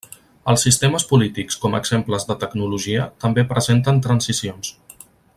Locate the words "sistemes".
0.67-1.03